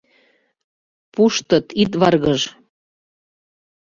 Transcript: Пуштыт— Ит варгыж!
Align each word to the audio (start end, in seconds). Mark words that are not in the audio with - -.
Пуштыт— 1.13 1.75
Ит 1.81 1.91
варгыж! 2.01 2.41